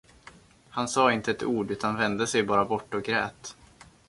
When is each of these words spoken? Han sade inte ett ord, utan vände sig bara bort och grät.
Han 0.69 0.87
sade 0.87 1.13
inte 1.13 1.31
ett 1.31 1.43
ord, 1.43 1.71
utan 1.71 1.95
vände 1.95 2.27
sig 2.27 2.43
bara 2.43 2.65
bort 2.65 2.93
och 2.93 3.03
grät. 3.03 3.55